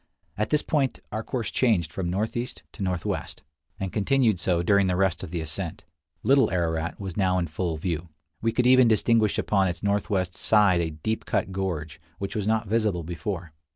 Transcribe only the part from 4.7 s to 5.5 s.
the rest of the